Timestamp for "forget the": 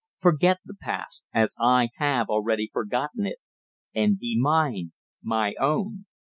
0.19-0.73